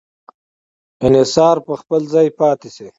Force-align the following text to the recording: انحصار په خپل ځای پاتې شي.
انحصار 1.07 1.55
په 1.67 1.73
خپل 1.81 2.01
ځای 2.13 2.27
پاتې 2.39 2.69
شي. 2.75 2.87